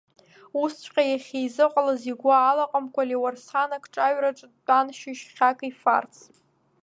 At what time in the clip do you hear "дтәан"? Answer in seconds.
4.53-4.87